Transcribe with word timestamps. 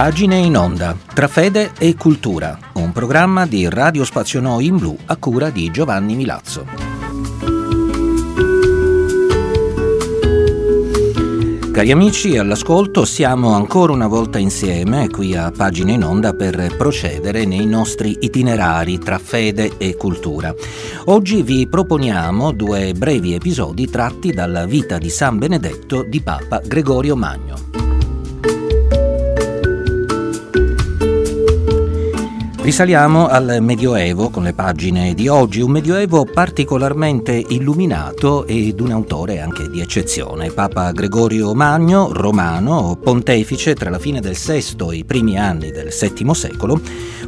Pagine 0.00 0.36
in 0.38 0.56
onda, 0.56 0.96
tra 1.12 1.28
fede 1.28 1.72
e 1.78 1.94
cultura, 1.94 2.58
un 2.74 2.90
programma 2.92 3.46
di 3.46 3.68
Radio 3.68 4.04
Spazio 4.04 4.40
Noi 4.40 4.66
in 4.66 4.78
Blu 4.78 4.96
a 5.06 5.16
cura 5.16 5.50
di 5.50 5.70
Giovanni 5.70 6.14
Milazzo. 6.14 6.89
Cari 11.80 11.92
amici, 11.92 12.36
all'ascolto 12.36 13.06
siamo 13.06 13.54
ancora 13.54 13.94
una 13.94 14.06
volta 14.06 14.36
insieme 14.36 15.08
qui 15.08 15.34
a 15.34 15.50
Pagine 15.50 15.92
in 15.92 16.04
Onda 16.04 16.34
per 16.34 16.76
procedere 16.76 17.46
nei 17.46 17.64
nostri 17.64 18.18
itinerari 18.20 18.98
tra 18.98 19.18
fede 19.18 19.78
e 19.78 19.96
cultura. 19.96 20.54
Oggi 21.06 21.40
vi 21.40 21.66
proponiamo 21.66 22.52
due 22.52 22.92
brevi 22.92 23.32
episodi 23.32 23.88
tratti 23.88 24.30
dalla 24.30 24.66
vita 24.66 24.98
di 24.98 25.08
San 25.08 25.38
Benedetto 25.38 26.02
di 26.02 26.20
Papa 26.20 26.60
Gregorio 26.62 27.16
Magno. 27.16 27.79
Risaliamo 32.62 33.26
al 33.26 33.56
Medioevo 33.62 34.28
con 34.28 34.42
le 34.42 34.52
pagine 34.52 35.14
di 35.14 35.28
oggi, 35.28 35.62
un 35.62 35.70
Medioevo 35.70 36.26
particolarmente 36.26 37.32
illuminato 37.32 38.46
ed 38.46 38.80
un 38.80 38.90
autore 38.90 39.40
anche 39.40 39.70
di 39.70 39.80
eccezione. 39.80 40.50
Papa 40.50 40.92
Gregorio 40.92 41.54
Magno, 41.54 42.12
romano, 42.12 42.98
pontefice 43.02 43.74
tra 43.74 43.88
la 43.88 43.98
fine 43.98 44.20
del 44.20 44.36
VI 44.36 44.76
e 44.90 44.96
i 44.96 45.04
primi 45.04 45.38
anni 45.38 45.70
del 45.70 45.88
VII 45.88 46.34
secolo, 46.34 46.78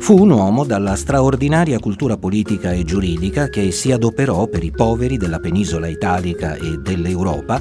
fu 0.01 0.21
un 0.21 0.31
uomo 0.33 0.65
dalla 0.65 0.97
straordinaria 0.97 1.79
cultura 1.79 2.19
politica 2.19 2.73
e 2.73 2.85
giuridica 2.85 3.49
che 3.49 3.71
si 3.71 3.91
adoperò 3.91 4.49
per 4.49 4.63
i 4.63 4.71
poveri 4.71 5.17
della 5.17 5.41
penisola 5.41 5.89
italica 5.89 6.57
e 6.57 6.77
dell'Europa 6.79 7.59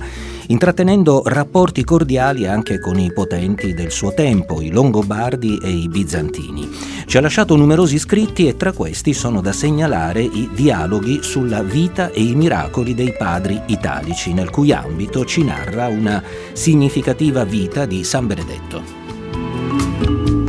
intrattenendo 0.51 1.23
rapporti 1.25 1.83
cordiali 1.83 2.45
anche 2.45 2.79
con 2.79 2.99
i 2.99 3.11
potenti 3.13 3.73
del 3.73 3.89
suo 3.89 4.13
tempo, 4.13 4.61
i 4.61 4.69
Longobardi 4.69 5.59
e 5.63 5.69
i 5.69 5.87
Bizantini. 5.87 6.69
Ci 7.05 7.17
ha 7.17 7.21
lasciato 7.21 7.55
numerosi 7.55 7.97
scritti 7.97 8.47
e 8.47 8.57
tra 8.57 8.73
questi 8.73 9.13
sono 9.13 9.41
da 9.41 9.53
segnalare 9.53 10.21
i 10.21 10.49
dialoghi 10.53 11.23
sulla 11.23 11.63
vita 11.63 12.11
e 12.11 12.21
i 12.21 12.35
miracoli 12.35 12.93
dei 12.93 13.15
padri 13.17 13.61
italici, 13.67 14.33
nel 14.33 14.49
cui 14.49 14.73
ambito 14.73 15.25
ci 15.25 15.43
narra 15.43 15.87
una 15.87 16.21
significativa 16.51 17.45
vita 17.45 17.85
di 17.85 18.03
San 18.03 18.27
Benedetto. 18.27 20.40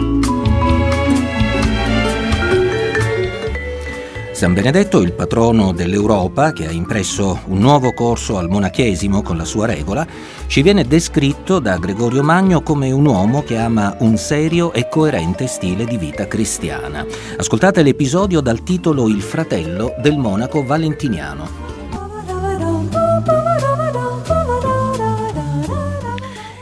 San 4.43 4.55
Benedetto, 4.55 5.03
il 5.03 5.13
patrono 5.13 5.71
dell'Europa, 5.71 6.51
che 6.51 6.67
ha 6.67 6.73
impresso 6.73 7.43
un 7.47 7.61
nuovo 7.61 7.93
corso 7.93 8.39
al 8.39 8.49
monachesimo 8.49 9.23
con 9.23 9.37
la 9.37 9.45
sua 9.45 9.67
regola, 9.67 10.05
ci 10.49 10.63
viene 10.63 10.85
descritto 10.85 11.61
da 11.61 11.77
Gregorio 11.77 12.25
Magno 12.25 12.61
come 12.61 12.91
un 12.91 13.07
uomo 13.07 13.45
che 13.45 13.57
ama 13.57 13.95
un 14.01 14.17
serio 14.17 14.73
e 14.73 14.89
coerente 14.89 15.47
stile 15.47 15.85
di 15.85 15.97
vita 15.97 16.27
cristiana. 16.27 17.07
Ascoltate 17.37 17.85
l'episodio 17.85 18.41
dal 18.41 18.65
titolo 18.65 19.07
Il 19.07 19.23
fratello 19.23 19.95
del 20.01 20.19
monaco 20.19 20.65
valentiniano. 20.65 21.49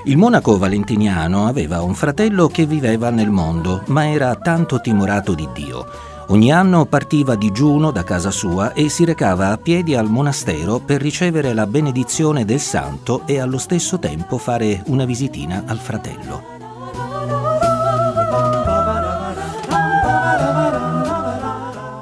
Il 0.05 0.19
monaco 0.19 0.59
valentiniano 0.59 1.47
aveva 1.47 1.81
un 1.81 1.95
fratello 1.95 2.49
che 2.49 2.67
viveva 2.67 3.09
nel 3.09 3.31
mondo, 3.31 3.85
ma 3.87 4.07
era 4.11 4.35
tanto 4.35 4.83
timorato 4.83 5.33
di 5.33 5.49
Dio 5.55 6.10
Ogni 6.31 6.53
anno 6.53 6.87
partiva 6.87 7.35
digiuno 7.35 7.91
da 7.91 8.05
casa 8.05 8.31
sua 8.31 8.73
e 8.73 8.89
si 8.89 9.05
recava 9.05 9.49
a 9.49 9.59
piedi 9.59 9.97
al 9.97 10.09
monastero 10.09 10.79
per 10.79 11.01
ricevere 11.01 11.53
la 11.55 11.67
benedizione 11.67 12.45
del 12.45 12.61
santo 12.61 13.27
e 13.27 13.41
allo 13.41 13.59
stesso 13.59 13.99
tempo 13.99 14.39
fare 14.39 14.81
una 14.87 15.05
visitina 15.05 15.65
al 15.67 15.79
fratello. 15.79 16.60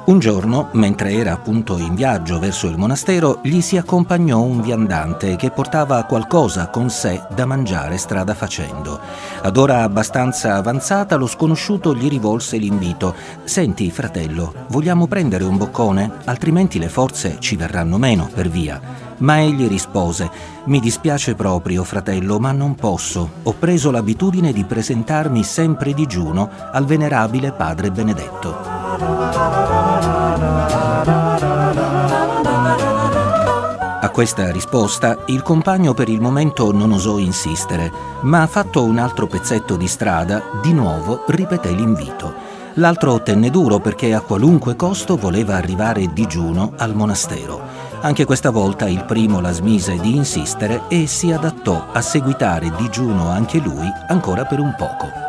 Un 0.09 0.17
giorno, 0.17 0.69
mentre 0.71 1.11
era 1.11 1.33
appunto 1.33 1.77
in 1.77 1.93
viaggio 1.93 2.39
verso 2.39 2.65
il 2.65 2.79
monastero, 2.79 3.41
gli 3.43 3.61
si 3.61 3.77
accompagnò 3.77 4.41
un 4.41 4.59
viandante 4.59 5.35
che 5.35 5.51
portava 5.51 6.03
qualcosa 6.05 6.69
con 6.69 6.89
sé 6.89 7.21
da 7.29 7.45
mangiare 7.45 7.95
strada 7.97 8.33
facendo. 8.33 8.99
Ad 9.43 9.55
ora 9.55 9.83
abbastanza 9.83 10.55
avanzata, 10.55 11.15
lo 11.15 11.27
sconosciuto 11.27 11.93
gli 11.93 12.09
rivolse 12.09 12.57
l'invito: 12.57 13.13
Senti, 13.43 13.91
fratello, 13.91 14.51
vogliamo 14.69 15.05
prendere 15.05 15.43
un 15.43 15.57
boccone? 15.57 16.11
Altrimenti 16.25 16.79
le 16.79 16.89
forze 16.89 17.35
ci 17.37 17.55
verranno 17.55 17.99
meno 17.99 18.27
per 18.33 18.49
via. 18.49 18.81
Ma 19.19 19.41
egli 19.41 19.67
rispose: 19.67 20.27
Mi 20.65 20.79
dispiace 20.79 21.35
proprio, 21.35 21.83
fratello, 21.83 22.39
ma 22.39 22.51
non 22.51 22.73
posso. 22.73 23.29
Ho 23.43 23.53
preso 23.53 23.91
l'abitudine 23.91 24.51
di 24.53 24.63
presentarmi 24.63 25.43
sempre 25.43 25.93
digiuno 25.93 26.49
al 26.71 26.85
venerabile 26.85 27.51
padre 27.51 27.91
Benedetto. 27.91 28.78
A 34.01 34.09
questa 34.11 34.51
risposta 34.51 35.23
il 35.27 35.41
compagno 35.41 35.93
per 35.93 36.09
il 36.09 36.19
momento 36.19 36.73
non 36.73 36.91
osò 36.91 37.17
insistere, 37.17 37.89
ma 38.21 38.45
fatto 38.47 38.83
un 38.83 38.97
altro 38.97 39.27
pezzetto 39.27 39.77
di 39.77 39.87
strada, 39.87 40.43
di 40.61 40.73
nuovo 40.73 41.23
ripeté 41.27 41.71
l'invito. 41.71 42.33
L'altro 42.73 43.21
tenne 43.21 43.49
duro 43.49 43.79
perché 43.79 44.13
a 44.13 44.19
qualunque 44.19 44.75
costo 44.75 45.15
voleva 45.15 45.55
arrivare 45.55 46.11
digiuno 46.11 46.73
al 46.75 46.93
monastero. 46.93 47.61
Anche 48.01 48.25
questa 48.25 48.49
volta 48.49 48.87
il 48.89 49.05
primo 49.05 49.39
la 49.39 49.51
smise 49.51 49.97
di 49.97 50.13
insistere 50.15 50.83
e 50.89 51.07
si 51.07 51.31
adattò 51.31 51.87
a 51.91 52.01
seguitare 52.01 52.71
digiuno 52.77 53.29
anche 53.29 53.59
lui 53.59 53.87
ancora 54.07 54.43
per 54.43 54.59
un 54.59 54.75
poco. 54.77 55.28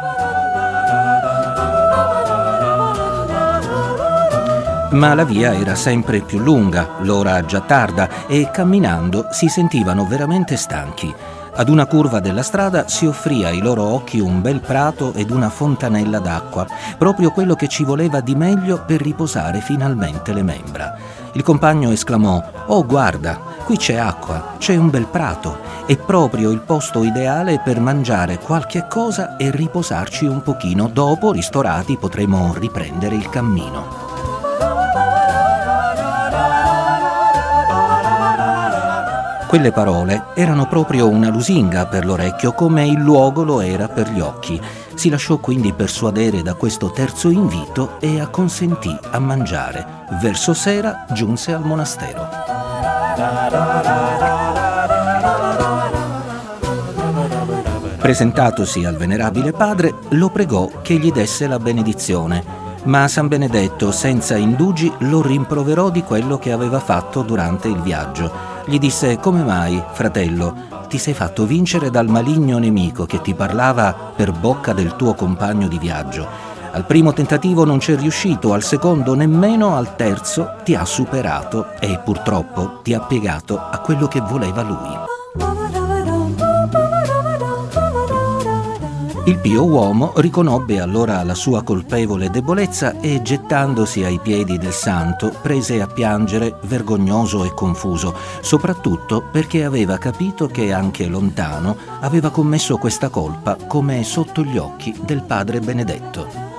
Ma 4.91 5.15
la 5.15 5.25
via 5.25 5.55
era 5.55 5.77
sempre 5.77 6.21
più 6.21 6.41
lunga, 6.41 6.97
l'ora 7.03 7.45
già 7.45 7.61
tarda 7.61 8.27
e 8.27 8.51
camminando 8.53 9.29
si 9.31 9.49
sentivano 9.49 10.05
veramente 10.05 10.57
stanchi. 10.57 11.15
Ad 11.55 11.69
una 11.69 11.87
curva 11.87 12.19
della 12.19 12.43
strada 12.43 12.89
si 12.89 13.07
offrì 13.07 13.45
ai 13.45 13.61
loro 13.61 13.85
occhi 13.85 14.19
un 14.19 14.41
bel 14.41 14.61
prato 14.61 15.13
ed 15.15 15.31
una 15.31 15.49
fontanella 15.49 16.19
d'acqua, 16.19 16.67
proprio 16.99 17.31
quello 17.31 17.55
che 17.55 17.69
ci 17.69 17.85
voleva 17.85 18.21
di 18.21 18.35
meglio 18.35 18.83
per 18.85 19.01
riposare 19.01 19.61
finalmente 19.61 20.33
le 20.33 20.43
membra. 20.43 20.97
Il 21.33 21.45
compagno 21.45 21.93
esclamò: 21.93 22.43
Oh, 22.67 22.85
guarda, 22.85 23.39
qui 23.65 23.77
c'è 23.77 23.95
acqua, 23.95 24.55
c'è 24.59 24.75
un 24.75 24.91
bel 24.91 25.07
prato, 25.07 25.59
è 25.87 25.97
proprio 25.97 26.51
il 26.51 26.63
posto 26.63 27.05
ideale 27.05 27.61
per 27.65 27.79
mangiare 27.79 28.39
qualche 28.39 28.87
cosa 28.89 29.37
e 29.37 29.53
riposarci 29.53 30.25
un 30.25 30.43
pochino. 30.43 30.89
Dopo, 30.89 31.31
ristorati, 31.31 31.97
potremo 31.97 32.55
riprendere 32.55 33.15
il 33.15 33.29
cammino. 33.29 34.10
Quelle 39.51 39.73
parole 39.73 40.27
erano 40.35 40.69
proprio 40.69 41.09
una 41.09 41.29
lusinga 41.29 41.87
per 41.87 42.05
l'orecchio 42.05 42.53
come 42.53 42.87
il 42.87 43.01
luogo 43.01 43.43
lo 43.43 43.61
era 43.61 43.89
per 43.89 44.09
gli 44.09 44.21
occhi. 44.21 44.61
Si 44.95 45.09
lasciò 45.09 45.39
quindi 45.39 45.73
persuadere 45.73 46.41
da 46.43 46.55
questo 46.55 46.93
terzo 46.93 47.31
invito 47.31 47.99
e 47.99 48.21
acconsentì 48.21 48.97
a 49.11 49.19
mangiare. 49.19 50.05
Verso 50.23 50.55
sera 50.55 51.05
giunse 51.13 51.53
al 51.53 51.65
monastero. 51.65 52.29
Presentatosi 57.99 58.85
al 58.85 58.95
venerabile 58.95 59.51
padre, 59.51 59.95
lo 60.11 60.31
pregò 60.31 60.71
che 60.81 60.95
gli 60.95 61.11
desse 61.11 61.49
la 61.49 61.59
benedizione, 61.59 62.45
ma 62.85 63.09
San 63.09 63.27
Benedetto, 63.27 63.91
senza 63.91 64.37
indugi, 64.37 64.93
lo 64.99 65.21
rimproverò 65.23 65.91
di 65.91 66.05
quello 66.05 66.39
che 66.39 66.53
aveva 66.53 66.79
fatto 66.79 67.23
durante 67.23 67.67
il 67.67 67.81
viaggio 67.81 68.50
gli 68.71 68.79
disse 68.79 69.19
come 69.19 69.43
mai, 69.43 69.83
fratello, 69.91 70.55
ti 70.89 70.97
sei 70.97 71.13
fatto 71.13 71.45
vincere 71.45 71.91
dal 71.91 72.07
maligno 72.07 72.57
nemico 72.59 73.05
che 73.05 73.21
ti 73.21 73.35
parlava 73.35 74.13
per 74.15 74.31
bocca 74.31 74.73
del 74.73 74.95
tuo 74.95 75.15
compagno 75.15 75.67
di 75.67 75.77
viaggio. 75.77 76.25
Al 76.71 76.87
primo 76.87 77.13
tentativo 77.13 77.65
non 77.65 77.79
c'è 77.79 77.97
riuscito, 77.97 78.53
al 78.53 78.63
secondo 78.63 79.15
nemmeno, 79.15 79.75
al 79.75 79.97
terzo 79.97 80.55
ti 80.63 80.77
ha 80.77 80.85
superato 80.85 81.73
e 81.81 81.99
purtroppo 81.99 82.79
ti 82.85 82.95
ha 82.95 83.01
piegato 83.01 83.59
a 83.59 83.77
quello 83.81 84.07
che 84.07 84.21
voleva 84.21 84.63
lui. 84.63 85.10
Il 89.27 89.39
pio 89.39 89.67
uomo 89.67 90.13
riconobbe 90.17 90.81
allora 90.81 91.23
la 91.23 91.35
sua 91.35 91.63
colpevole 91.63 92.31
debolezza 92.31 92.99
e 93.01 93.21
gettandosi 93.21 94.03
ai 94.03 94.19
piedi 94.19 94.57
del 94.57 94.73
santo 94.73 95.35
prese 95.43 95.83
a 95.83 95.87
piangere 95.87 96.57
vergognoso 96.63 97.45
e 97.45 97.53
confuso, 97.53 98.15
soprattutto 98.41 99.23
perché 99.31 99.65
aveva 99.65 99.99
capito 99.99 100.47
che 100.47 100.73
anche 100.73 101.07
lontano 101.07 101.77
aveva 102.01 102.31
commesso 102.31 102.79
questa 102.79 103.11
colpa 103.11 103.57
come 103.69 104.03
sotto 104.05 104.43
gli 104.43 104.57
occhi 104.57 104.99
del 105.05 105.23
padre 105.23 105.61
Benedetto. 105.61 106.50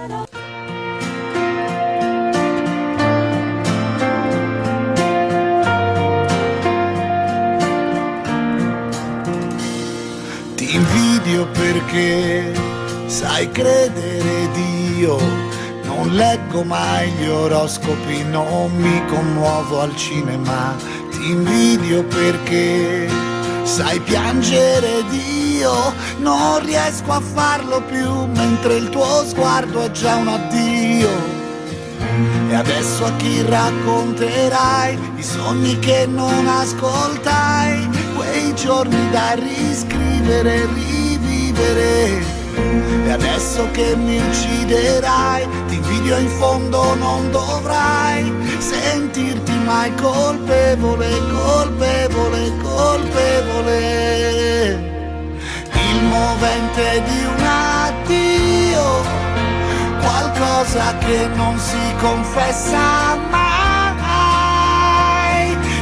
Perché 11.39 12.53
sai 13.05 13.49
credere 13.51 14.49
Dio. 14.53 15.17
Non 15.83 16.09
leggo 16.15 16.63
mai 16.63 17.09
gli 17.11 17.27
oroscopi, 17.27 18.23
non 18.23 18.71
mi 18.75 19.05
commuovo 19.05 19.81
al 19.81 19.95
cinema, 19.95 20.75
ti 21.09 21.31
invidio 21.31 22.03
perché 22.03 23.07
sai 23.63 23.99
piangere 23.99 25.03
Dio, 25.09 25.93
non 26.17 26.63
riesco 26.65 27.11
a 27.11 27.21
farlo 27.21 27.81
più 27.83 28.25
mentre 28.25 28.75
il 28.75 28.89
tuo 28.89 29.23
sguardo 29.25 29.81
è 29.81 29.91
già 29.91 30.15
un 30.15 30.27
addio. 30.27 31.39
E 32.49 32.55
adesso 32.55 33.05
a 33.05 33.15
chi 33.15 33.41
racconterai 33.43 34.97
i 35.15 35.23
sogni 35.23 35.79
che 35.79 36.05
non 36.07 36.47
ascoltai, 36.47 37.87
quei 38.15 38.53
giorni 38.55 39.09
da 39.11 39.33
riscrivere, 39.33 40.67
rivivere. 41.61 42.39
E 43.05 43.11
adesso 43.11 43.69
che 43.71 43.95
mi 43.95 44.17
ucciderai, 44.17 45.47
ti 45.67 45.75
invidio 45.75 46.17
in 46.17 46.27
fondo 46.27 46.95
non 46.95 47.31
dovrai 47.31 48.31
sentirti 48.57 49.53
mai 49.65 49.93
colpevole, 49.95 51.09
colpevole, 51.29 52.51
colpevole. 52.61 53.79
Il 55.73 56.03
movente 56.03 57.03
di 57.03 57.25
un 57.25 57.45
addio 57.45 59.03
qualcosa 59.99 60.97
che 60.97 61.27
non 61.35 61.57
si 61.59 61.95
confessa 61.99 63.15
mai. 63.29 63.49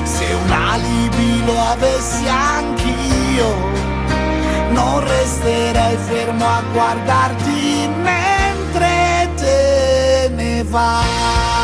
Se 0.04 0.26
un 0.34 0.52
alibi 0.52 1.46
lo 1.46 1.60
avessi 1.60 2.28
anch'io, 2.28 3.79
non 4.80 5.00
resterei 5.06 5.98
fermo 5.98 6.46
a 6.46 6.62
guardarti 6.72 7.90
mentre 8.02 9.30
te 9.36 10.32
ne 10.36 10.64
vai. 10.64 11.60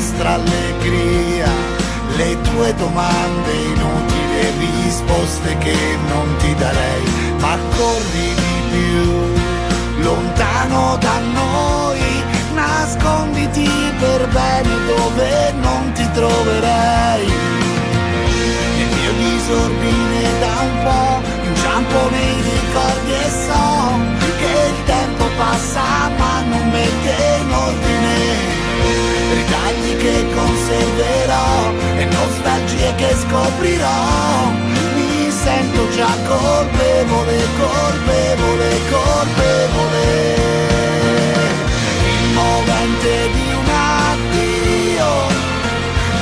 nostra 0.00 0.34
allegria, 0.34 1.48
le 2.16 2.40
tue 2.40 2.74
domande 2.74 3.52
inutili, 3.74 4.84
risposte 4.84 5.56
che 5.58 5.76
non 6.08 6.36
ti 6.38 6.54
darei, 6.54 7.02
ma 7.38 7.56
corri 7.76 8.34
di 8.42 8.54
più, 8.70 9.39
lontano 10.02 10.96
da 11.00 11.18
noi, 11.32 12.00
nasconditi 12.54 13.68
per 13.98 14.28
bene 14.28 14.74
dove 14.86 15.52
non 15.60 15.92
ti 15.92 16.08
troverei. 16.12 17.26
Il 18.78 18.88
mio 18.96 19.12
disordine 19.12 20.38
da 20.40 20.54
un 20.60 20.82
po', 20.84 21.28
inciampo 21.48 22.10
nei 22.10 22.34
ricordi 22.42 23.12
e 23.12 23.30
so 23.46 23.68
che 24.38 24.68
il 24.72 24.84
tempo 24.84 25.24
passa 25.36 26.08
ma 26.16 26.42
non 26.48 26.68
mette 26.70 27.40
in 27.40 27.52
ordine 27.52 28.60
ritagli 29.34 29.96
che 29.96 30.26
conserverò 30.34 31.72
e 31.96 32.04
nostalgie 32.04 32.94
che 32.96 33.14
scoprirò. 33.14 34.50
Mi 34.94 35.30
sento 35.30 35.88
già 35.90 36.12
colpevole, 37.00 37.38
colpevole, 37.58 38.70
colpevole. 38.90 40.08
Movente 42.34 43.30
di 43.32 43.52
un 43.54 43.68
addio, 43.68 45.08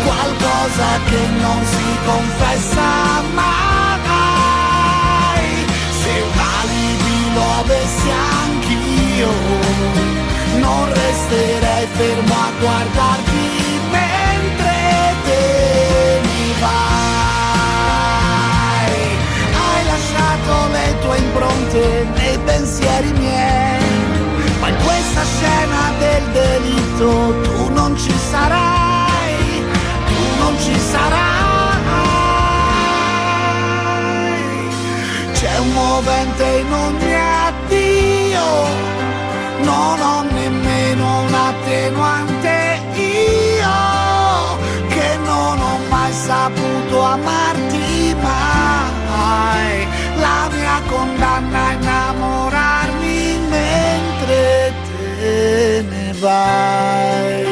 qualcosa 0.05 0.89
che 1.07 1.23
non 1.41 1.65
si 1.65 1.99
confessa 2.05 3.23
mai. 3.35 3.87
Se 6.01 6.13
un 6.21 6.39
alibi 6.39 7.35
lo 7.35 7.47
avessi 7.61 8.11
anch'io 8.11 9.33
non 10.59 10.93
resterei 10.93 11.87
fermo 11.93 12.35
a 12.35 12.51
guardarti 12.61 13.28
delitto 26.99 27.41
tu 27.43 27.73
non 27.73 27.97
ci 27.97 28.13
sarai, 28.31 29.65
tu 30.07 30.43
non 30.43 30.59
ci 30.59 30.79
sarai. 30.79 31.27
C'è 35.33 35.59
un 35.59 35.73
movente 35.73 36.45
in 36.45 36.73
ogni 36.73 37.15
addio 37.15 38.87
non 39.61 40.01
ho 40.01 40.23
nemmeno 40.31 41.21
un 41.23 41.35
attenuante 41.35 42.81
io 42.95 44.57
che 44.89 45.19
non 45.25 45.61
ho 45.61 45.79
mai 45.89 46.13
saputo 46.13 47.03
amarti 47.03 48.15
mai 48.23 49.87
la 50.17 50.49
mia 50.51 50.81
condanna 50.89 51.71
è 51.71 51.78
te 56.21 57.48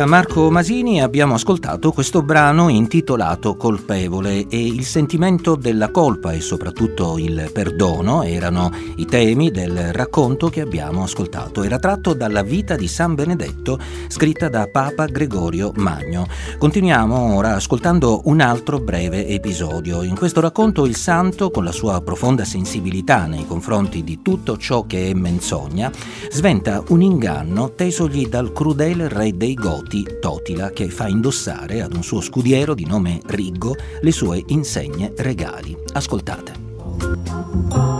Da 0.00 0.06
Marco 0.06 0.50
Masini 0.50 1.02
abbiamo 1.02 1.34
ascoltato 1.34 1.92
questo 1.92 2.22
brano 2.22 2.70
intitolato 2.70 3.54
Colpevole 3.54 4.46
e 4.48 4.64
il 4.64 4.86
sentimento 4.86 5.56
della 5.56 5.90
colpa 5.90 6.32
e 6.32 6.40
soprattutto 6.40 7.18
il 7.18 7.50
perdono 7.52 8.22
erano 8.22 8.70
i 8.96 9.04
temi 9.04 9.50
del 9.50 9.92
racconto 9.92 10.48
che 10.48 10.62
abbiamo 10.62 11.02
ascoltato. 11.02 11.62
Era 11.62 11.78
tratto 11.78 12.14
dalla 12.14 12.40
vita 12.40 12.76
di 12.76 12.88
San 12.88 13.14
Benedetto 13.14 13.78
scritta 14.08 14.48
da 14.48 14.68
Papa 14.72 15.04
Gregorio 15.04 15.70
Magno. 15.74 16.26
Continuiamo 16.56 17.34
ora 17.34 17.56
ascoltando 17.56 18.22
un 18.24 18.40
altro 18.40 18.78
breve 18.78 19.26
episodio. 19.26 20.02
In 20.02 20.16
questo 20.16 20.40
racconto 20.40 20.86
il 20.86 20.96
santo, 20.96 21.50
con 21.50 21.62
la 21.62 21.72
sua 21.72 22.00
profonda 22.00 22.46
sensibilità 22.46 23.26
nei 23.26 23.46
confronti 23.46 24.02
di 24.02 24.22
tutto 24.22 24.56
ciò 24.56 24.86
che 24.86 25.10
è 25.10 25.12
menzogna, 25.12 25.92
sventa 26.30 26.82
un 26.88 27.02
inganno 27.02 27.72
tesogli 27.74 28.28
dal 28.28 28.50
crudele 28.54 29.06
re 29.06 29.36
dei 29.36 29.52
Goti 29.52 29.88
Toti 29.90 30.06
Totila 30.20 30.70
che 30.70 30.88
fa 30.88 31.08
indossare 31.08 31.82
ad 31.82 31.94
un 31.94 32.04
suo 32.04 32.20
scudiero 32.20 32.74
di 32.74 32.86
nome 32.86 33.20
Riggo 33.26 33.74
le 34.02 34.12
sue 34.12 34.40
insegne 34.46 35.12
regali. 35.16 35.76
Ascoltate. 35.94 37.99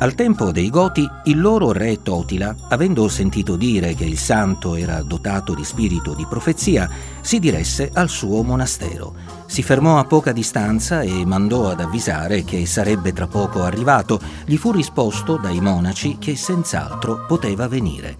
Al 0.00 0.14
tempo 0.14 0.52
dei 0.52 0.70
Goti, 0.70 1.10
il 1.24 1.40
loro 1.40 1.72
re 1.72 2.02
Totila, 2.02 2.54
avendo 2.68 3.08
sentito 3.08 3.56
dire 3.56 3.96
che 3.96 4.04
il 4.04 4.16
santo 4.16 4.76
era 4.76 5.02
dotato 5.02 5.54
di 5.54 5.64
spirito 5.64 6.14
di 6.14 6.24
profezia, 6.24 6.88
si 7.20 7.40
diresse 7.40 7.90
al 7.92 8.08
suo 8.08 8.44
monastero. 8.44 9.12
Si 9.46 9.60
fermò 9.60 9.98
a 9.98 10.04
poca 10.04 10.30
distanza 10.30 11.00
e 11.00 11.26
mandò 11.26 11.70
ad 11.70 11.80
avvisare 11.80 12.44
che 12.44 12.64
sarebbe 12.64 13.12
tra 13.12 13.26
poco 13.26 13.64
arrivato. 13.64 14.20
Gli 14.44 14.56
fu 14.56 14.70
risposto 14.70 15.36
dai 15.36 15.60
monaci 15.60 16.18
che 16.20 16.36
senz'altro 16.36 17.24
poteva 17.26 17.66
venire. 17.66 18.16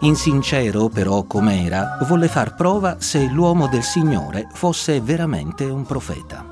Insincero 0.00 0.88
però 0.88 1.22
com'era, 1.22 1.98
volle 2.08 2.26
far 2.26 2.56
prova 2.56 2.96
se 2.98 3.28
l'uomo 3.28 3.68
del 3.68 3.84
Signore 3.84 4.48
fosse 4.52 5.00
veramente 5.00 5.64
un 5.66 5.84
profeta. 5.86 6.49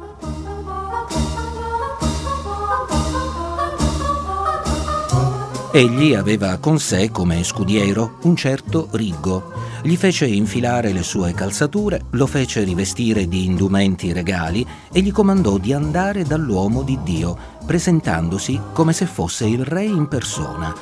Egli 5.70 6.14
aveva 6.14 6.56
con 6.56 6.78
sé 6.78 7.10
come 7.10 7.44
scudiero 7.44 8.16
un 8.22 8.34
certo 8.34 8.88
Riggo. 8.92 9.52
Gli 9.82 9.96
fece 9.96 10.26
infilare 10.26 10.92
le 10.92 11.02
sue 11.02 11.34
calzature, 11.34 12.06
lo 12.12 12.26
fece 12.26 12.64
rivestire 12.64 13.28
di 13.28 13.44
indumenti 13.44 14.12
regali 14.14 14.66
e 14.90 15.00
gli 15.00 15.12
comandò 15.12 15.58
di 15.58 15.74
andare 15.74 16.24
dall'uomo 16.24 16.82
di 16.82 16.98
Dio, 17.02 17.36
presentandosi 17.66 18.58
come 18.72 18.94
se 18.94 19.04
fosse 19.04 19.46
il 19.46 19.62
re 19.62 19.84
in 19.84 20.08
persona. 20.08 20.74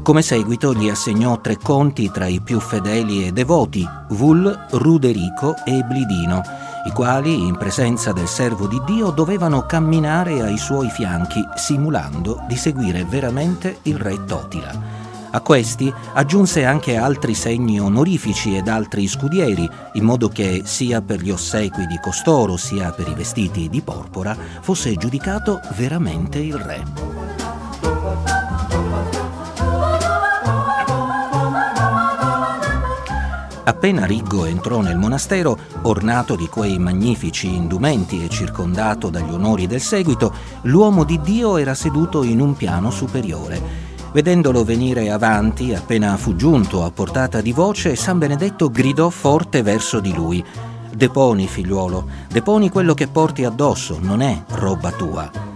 Come 0.00 0.22
seguito 0.22 0.74
gli 0.74 0.88
assegnò 0.88 1.40
tre 1.40 1.56
conti 1.56 2.08
tra 2.12 2.26
i 2.26 2.40
più 2.40 2.60
fedeli 2.60 3.26
e 3.26 3.32
devoti, 3.32 3.86
Vul, 4.10 4.66
Ruderico 4.70 5.56
e 5.64 5.82
Blidino, 5.82 6.42
i 6.86 6.90
quali, 6.92 7.46
in 7.46 7.56
presenza 7.56 8.12
del 8.12 8.26
servo 8.26 8.66
di 8.66 8.80
Dio, 8.86 9.10
dovevano 9.10 9.66
camminare 9.66 10.40
ai 10.40 10.56
suoi 10.56 10.88
fianchi, 10.88 11.46
simulando 11.54 12.42
di 12.48 12.56
seguire 12.56 13.04
veramente 13.04 13.78
il 13.82 13.98
re 13.98 14.24
Totila. 14.24 15.00
A 15.32 15.40
questi 15.42 15.92
aggiunse 16.14 16.64
anche 16.64 16.96
altri 16.96 17.34
segni 17.34 17.78
onorifici 17.78 18.56
ed 18.56 18.66
altri 18.66 19.06
scudieri, 19.06 19.68
in 19.92 20.04
modo 20.04 20.28
che 20.28 20.62
sia 20.64 21.02
per 21.02 21.20
gli 21.20 21.30
ossequi 21.30 21.86
di 21.86 21.98
costoro 22.00 22.56
sia 22.56 22.90
per 22.90 23.06
i 23.08 23.14
vestiti 23.14 23.68
di 23.68 23.80
porpora 23.80 24.36
fosse 24.60 24.96
giudicato 24.96 25.60
veramente 25.76 26.38
il 26.38 26.56
re. 26.56 27.19
Appena 33.70 34.04
Riggo 34.04 34.46
entrò 34.46 34.80
nel 34.80 34.96
monastero, 34.96 35.56
ornato 35.82 36.34
di 36.34 36.48
quei 36.48 36.76
magnifici 36.80 37.54
indumenti 37.54 38.24
e 38.24 38.28
circondato 38.28 39.10
dagli 39.10 39.30
onori 39.30 39.68
del 39.68 39.80
seguito, 39.80 40.34
l'uomo 40.62 41.04
di 41.04 41.20
Dio 41.20 41.56
era 41.56 41.72
seduto 41.74 42.24
in 42.24 42.40
un 42.40 42.56
piano 42.56 42.90
superiore. 42.90 43.62
Vedendolo 44.12 44.64
venire 44.64 45.08
avanti, 45.08 45.72
appena 45.72 46.16
fu 46.16 46.34
giunto 46.34 46.82
a 46.82 46.90
portata 46.90 47.40
di 47.40 47.52
voce, 47.52 47.94
San 47.94 48.18
Benedetto 48.18 48.70
gridò 48.70 49.08
forte 49.08 49.62
verso 49.62 50.00
di 50.00 50.12
lui. 50.12 50.44
Deponi, 50.92 51.46
figliuolo, 51.46 52.08
deponi 52.28 52.70
quello 52.70 52.92
che 52.94 53.06
porti 53.06 53.44
addosso, 53.44 53.98
non 54.00 54.20
è 54.20 54.42
roba 54.48 54.90
tua. 54.90 55.49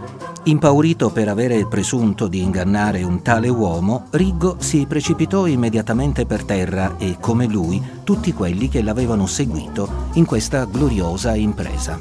Impaurito 0.47 1.09
per 1.09 1.29
avere 1.29 1.67
presunto 1.67 2.27
di 2.29 2.43
ingannare 2.43 3.03
un 3.03 3.23
tale 3.23 3.49
uomo, 3.49 4.05
Riggo 4.11 4.57
si 4.59 4.85
precipitò 4.87 5.47
immediatamente 5.47 6.27
per 6.27 6.45
terra 6.45 6.99
e, 6.99 7.17
come 7.19 7.47
lui, 7.47 7.83
tutti 8.05 8.35
quelli 8.35 8.69
che 8.69 8.83
l'avevano 8.83 9.25
seguito 9.27 10.11
in 10.15 10.27
questa 10.27 10.67
gloriosa 10.67 11.35
impresa. 11.35 11.99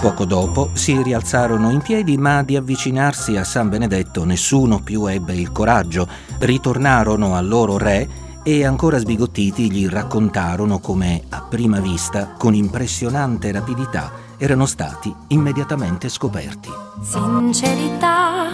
Poco 0.00 0.24
dopo 0.24 0.70
si 0.72 1.02
rialzarono 1.02 1.70
in 1.70 1.82
piedi, 1.82 2.16
ma 2.16 2.42
di 2.42 2.56
avvicinarsi 2.56 3.36
a 3.36 3.44
San 3.44 3.68
Benedetto 3.68 4.24
nessuno 4.24 4.80
più 4.80 5.04
ebbe 5.06 5.34
il 5.34 5.52
coraggio. 5.52 6.08
Ritornarono 6.38 7.34
al 7.34 7.46
loro 7.46 7.76
re 7.76 8.22
e 8.46 8.66
ancora 8.66 8.98
sbigottiti 8.98 9.72
gli 9.72 9.88
raccontarono 9.88 10.78
come 10.78 11.22
a 11.30 11.40
prima 11.40 11.80
vista, 11.80 12.34
con 12.36 12.54
impressionante 12.54 13.50
rapidità, 13.50 14.12
erano 14.36 14.66
stati 14.66 15.12
immediatamente 15.28 16.10
scoperti. 16.10 16.68
Sincerità, 17.00 18.48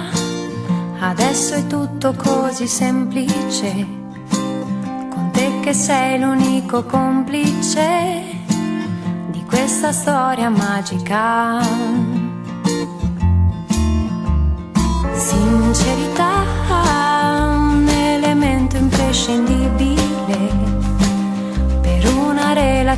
adesso 1.00 1.54
è 1.54 1.66
tutto 1.66 2.14
così 2.14 2.68
semplice, 2.68 3.86
con 5.10 5.30
te 5.32 5.58
che 5.60 5.72
sei 5.72 6.20
l'unico 6.20 6.84
complice 6.84 8.22
di 9.30 9.42
questa 9.44 9.90
storia 9.90 10.50
magica. 10.50 11.60
Sincerità 15.12 16.39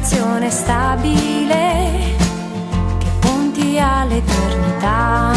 una 0.03 0.39
relazione 0.39 0.51
stabile 0.51 2.15
che 2.99 3.07
punti 3.21 3.79
all'eternità. 3.79 5.31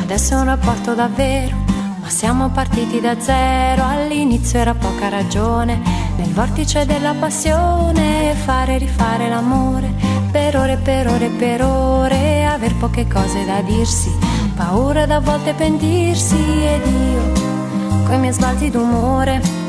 Adesso 0.00 0.34
è 0.34 0.36
un 0.36 0.44
rapporto 0.44 0.94
davvero, 0.94 1.56
ma 2.00 2.08
siamo 2.08 2.50
partiti 2.50 3.00
da 3.00 3.18
zero, 3.18 3.84
all'inizio 3.84 4.58
era 4.58 4.74
poca 4.74 5.08
ragione, 5.08 5.80
nel 6.16 6.32
vortice 6.32 6.84
della 6.84 7.14
passione, 7.14 8.34
fare 8.34 8.74
e 8.74 8.78
rifare 8.78 9.28
l'amore, 9.28 9.92
per 10.30 10.56
ore, 10.56 10.76
per 10.76 11.08
ore, 11.08 11.28
per 11.28 11.62
ore, 11.62 12.44
aver 12.44 12.74
poche 12.76 13.06
cose 13.08 13.44
da 13.44 13.60
dirsi 13.62 14.34
paura 14.54 15.04
da 15.04 15.20
volte 15.20 15.52
pentirsi 15.52 16.34
ed 16.34 16.86
io 16.86 18.04
coi 18.06 18.18
miei 18.18 18.32
sbalzi 18.32 18.70
d'umore 18.70 19.65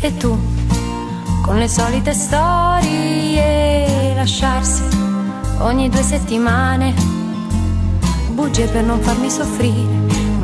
e 0.00 0.16
tu 0.16 0.38
con 1.42 1.58
le 1.58 1.68
solite 1.68 2.12
storie 2.12 4.14
lasciarsi 4.14 4.82
ogni 5.58 5.88
due 5.88 6.02
settimane. 6.02 6.94
Bugie 8.30 8.66
per 8.66 8.84
non 8.84 9.00
farmi 9.00 9.30
soffrire 9.30 9.96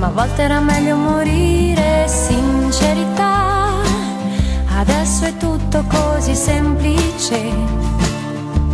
ma 0.02 0.08
a 0.08 0.10
volte 0.10 0.42
era 0.42 0.58
meglio 0.58 0.96
morire. 0.96 2.08
Sincerità 2.08 3.68
adesso 4.76 5.26
è 5.26 5.36
tutto 5.36 5.84
così 5.88 6.34
semplice. 6.34 7.40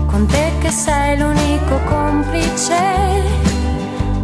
Con 0.06 0.24
te 0.26 0.52
che 0.58 0.70
sei 0.70 1.18
l'unico 1.18 1.78
complice 1.86 2.76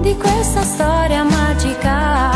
di 0.00 0.16
questa 0.16 0.62
storia 0.62 1.24
magica. 1.24 2.33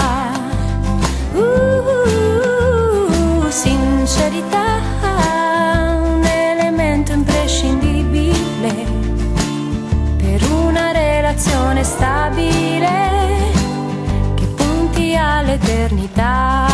Sincerità, 4.28 4.80
un 6.02 6.22
elemento 6.22 7.12
imprescindibile 7.12 8.86
per 10.18 10.50
una 10.50 10.92
relazione 10.92 11.82
stabile 11.82 12.88
che 14.34 14.44
punti 14.48 15.16
all'eternità. 15.16 16.66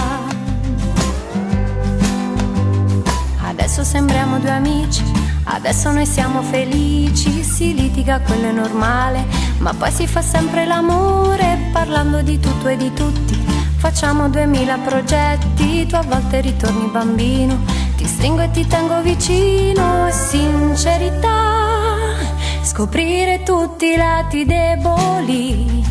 Adesso 3.46 3.84
sembriamo 3.84 4.40
due 4.40 4.50
amici, 4.50 5.04
adesso 5.44 5.92
noi 5.92 6.06
siamo 6.06 6.42
felici, 6.42 7.44
si 7.44 7.72
litiga, 7.72 8.18
quello 8.20 8.48
è 8.48 8.52
normale 8.52 9.52
ma 9.58 9.72
poi 9.72 9.90
si 9.92 10.06
fa 10.06 10.20
sempre 10.20 10.66
l'amore 10.66 11.70
parlando 11.72 12.20
di 12.20 12.38
tutto 12.40 12.68
e 12.68 12.76
di 12.76 12.92
tutti. 12.92 13.43
Facciamo 13.84 14.30
duemila 14.30 14.78
progetti, 14.78 15.84
tu 15.84 15.94
a 15.94 16.00
volte 16.00 16.40
ritorni 16.40 16.86
bambino, 16.86 17.58
ti 17.96 18.06
stringo 18.06 18.40
e 18.40 18.50
ti 18.50 18.66
tengo 18.66 19.02
vicino, 19.02 20.08
sincerità, 20.10 22.14
scoprire 22.62 23.42
tutti 23.42 23.92
i 23.92 23.96
lati 23.96 24.46
deboli, 24.46 25.84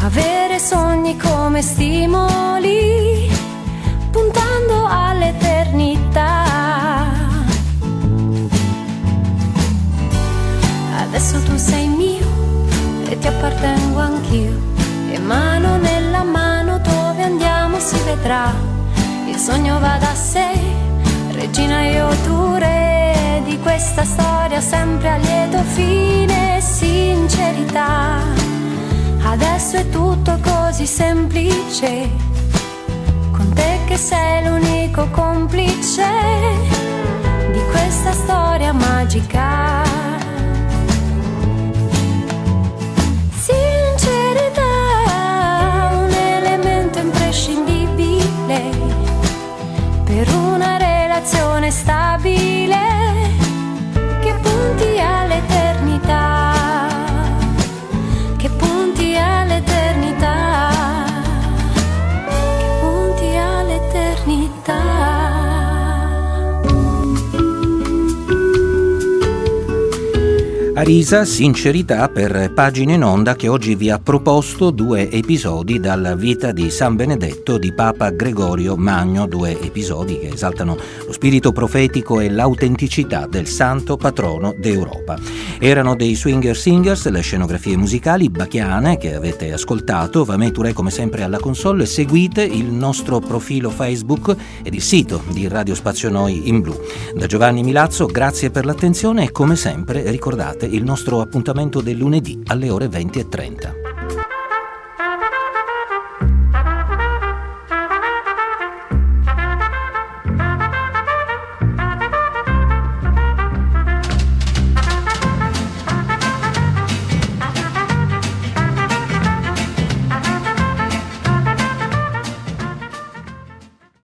avere 0.00 0.58
sogni 0.58 1.18
come 1.18 1.60
stimoli, 1.60 3.30
puntando 4.10 4.86
all'eternità. 4.88 6.44
Adesso 11.02 11.42
tu 11.42 11.58
sei 11.58 11.88
mio 11.88 12.26
e 13.06 13.18
ti 13.18 13.26
appartengo 13.26 14.00
anch'io. 14.00 14.75
Vedrà. 18.26 18.52
Il 19.28 19.36
sogno 19.36 19.78
va 19.78 19.98
da 19.98 20.14
sé, 20.14 20.50
regina 21.30 21.82
io 21.82 22.08
tu 22.24 22.54
re 22.54 23.42
di 23.44 23.58
questa 23.60 24.04
storia 24.04 24.60
sempre 24.60 25.10
a 25.10 25.16
lieto 25.16 25.62
fine 25.62 26.56
e 26.56 26.60
sincerità. 26.60 28.18
Adesso 29.22 29.76
è 29.76 29.88
tutto 29.90 30.38
così 30.42 30.86
semplice, 30.86 32.08
con 33.30 33.52
te 33.54 33.78
che 33.86 33.96
sei 33.96 34.44
l'unico 34.44 35.08
complice 35.10 36.08
di 37.52 37.62
questa 37.70 38.12
storia 38.12 38.72
magica. 38.72 39.45
Arisa, 70.76 71.24
sincerità 71.24 72.06
per 72.10 72.52
Pagine 72.52 72.92
in 72.92 73.02
Onda 73.02 73.34
che 73.34 73.48
oggi 73.48 73.74
vi 73.74 73.88
ha 73.88 73.98
proposto 73.98 74.70
due 74.70 75.10
episodi 75.10 75.80
dalla 75.80 76.14
vita 76.14 76.52
di 76.52 76.68
San 76.68 76.96
Benedetto 76.96 77.56
di 77.56 77.72
Papa 77.72 78.10
Gregorio 78.10 78.76
Magno, 78.76 79.26
due 79.26 79.58
episodi 79.58 80.18
che 80.18 80.28
esaltano 80.34 80.76
lo 81.06 81.12
spirito 81.12 81.50
profetico 81.52 82.20
e 82.20 82.28
l'autenticità 82.28 83.26
del 83.26 83.46
santo 83.46 83.96
patrono 83.96 84.54
d'Europa. 84.54 85.18
Erano 85.58 85.96
dei 85.96 86.14
swinger 86.14 86.54
singers, 86.54 87.08
le 87.08 87.22
scenografie 87.22 87.78
musicali 87.78 88.28
bachiane 88.28 88.98
che 88.98 89.14
avete 89.14 89.54
ascoltato, 89.54 90.26
Vamè 90.26 90.50
Touré 90.50 90.74
come 90.74 90.90
sempre 90.90 91.22
alla 91.22 91.38
console, 91.38 91.86
seguite 91.86 92.42
il 92.42 92.66
nostro 92.66 93.20
profilo 93.20 93.70
Facebook 93.70 94.36
ed 94.62 94.74
il 94.74 94.82
sito 94.82 95.22
di 95.30 95.48
Radio 95.48 95.74
Spazio 95.74 96.10
Noi 96.10 96.50
in 96.50 96.60
blu. 96.60 96.78
Da 97.14 97.24
Giovanni 97.24 97.62
Milazzo, 97.62 98.04
grazie 98.04 98.50
per 98.50 98.66
l'attenzione 98.66 99.24
e 99.24 99.32
come 99.32 99.56
sempre 99.56 100.10
ricordate 100.10 100.65
il 100.66 100.82
nostro 100.82 101.20
appuntamento 101.20 101.80
del 101.80 101.96
lunedì 101.96 102.40
alle 102.46 102.70
ore 102.70 102.86
20.30. 102.86 103.85